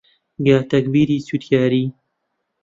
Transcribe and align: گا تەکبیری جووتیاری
گا 0.45 0.57
تەکبیری 0.71 1.17
جووتیاری 1.27 1.85